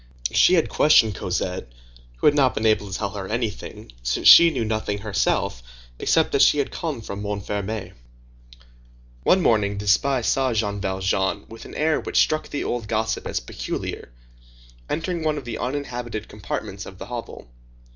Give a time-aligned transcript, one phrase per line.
[0.31, 1.71] She had questioned Cosette,
[2.17, 5.61] who had not been able to tell her anything, since she knew nothing herself
[5.99, 7.91] except that she had come from Montfermeil.
[9.21, 13.27] One morning, this spy saw Jean Valjean, with an air which struck the old gossip
[13.27, 14.11] as peculiar,
[14.89, 17.51] entering one of the uninhabited compartments of the hovel.